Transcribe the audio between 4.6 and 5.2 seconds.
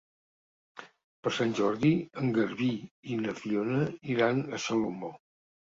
a Salomó.